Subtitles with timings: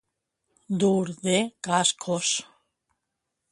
[0.83, 1.37] Dur de
[1.69, 2.35] cascos.